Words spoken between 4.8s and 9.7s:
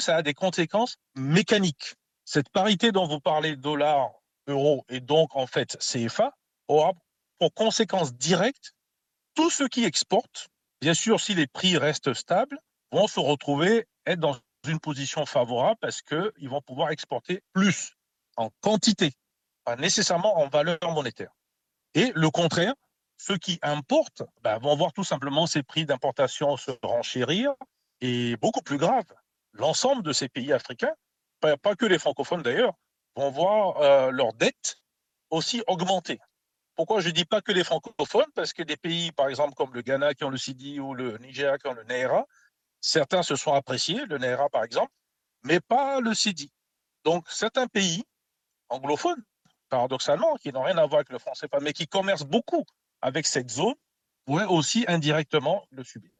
et donc en fait CFA, aura pour conséquence directe tous ceux